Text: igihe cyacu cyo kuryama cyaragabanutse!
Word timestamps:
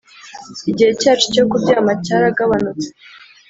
igihe 0.69 0.91
cyacu 1.01 1.25
cyo 1.33 1.43
kuryama 1.49 1.93
cyaragabanutse! 2.05 2.87